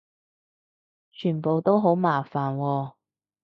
[1.11, 2.93] 全部都好麻煩喎